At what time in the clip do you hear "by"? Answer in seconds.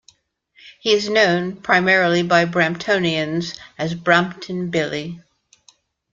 2.23-2.45